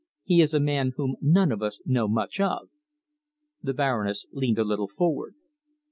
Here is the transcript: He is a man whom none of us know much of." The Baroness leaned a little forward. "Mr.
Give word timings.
He 0.23 0.41
is 0.41 0.55
a 0.55 0.59
man 0.59 0.93
whom 0.97 1.15
none 1.21 1.51
of 1.51 1.61
us 1.61 1.79
know 1.85 2.07
much 2.07 2.39
of." 2.39 2.69
The 3.61 3.75
Baroness 3.75 4.25
leaned 4.31 4.57
a 4.57 4.63
little 4.63 4.87
forward. 4.87 5.35
"Mr. 5.35 5.37